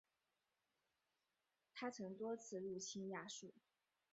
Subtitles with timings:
[1.75, 3.53] 他曾多次入侵亚述。